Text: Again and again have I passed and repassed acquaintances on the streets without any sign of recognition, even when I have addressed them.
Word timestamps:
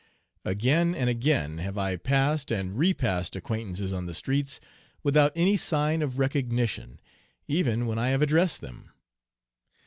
Again 0.43 0.95
and 0.95 1.11
again 1.11 1.59
have 1.59 1.77
I 1.77 1.95
passed 1.95 2.49
and 2.49 2.75
repassed 2.75 3.35
acquaintances 3.35 3.93
on 3.93 4.07
the 4.07 4.15
streets 4.15 4.59
without 5.03 5.31
any 5.35 5.57
sign 5.57 6.01
of 6.01 6.17
recognition, 6.17 6.99
even 7.47 7.85
when 7.85 7.99
I 7.99 8.07
have 8.09 8.23
addressed 8.23 8.61
them. 8.61 8.89